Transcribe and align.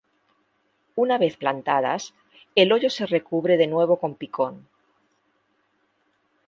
Una 1.03 1.19
vez 1.19 1.37
plantadas, 1.37 2.15
el 2.55 2.71
hoyo 2.71 2.89
se 2.89 3.05
recubre 3.05 3.55
de 3.57 3.67
nuevo 3.67 3.99
con 3.99 4.15
picón. 4.15 4.67